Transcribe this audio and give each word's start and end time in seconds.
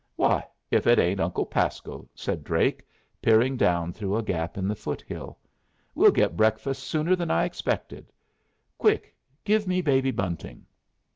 "Why, 0.15 0.47
if 0.71 0.87
it 0.87 0.97
ain't 0.97 1.19
Uncle 1.19 1.45
Pasco!" 1.45 2.09
said 2.15 2.43
Drake, 2.43 2.83
peering 3.21 3.55
down 3.55 3.93
through 3.93 4.17
a 4.17 4.23
gap 4.23 4.57
in 4.57 4.67
the 4.67 4.73
foot 4.75 5.03
hill. 5.03 5.37
"We'll 5.93 6.09
get 6.09 6.35
breakfast 6.35 6.85
sooner 6.85 7.15
than 7.15 7.29
I 7.29 7.43
expected. 7.45 8.11
Quick! 8.79 9.13
Give 9.45 9.67
me 9.67 9.79
Baby 9.79 10.09
Bunting!" 10.09 10.65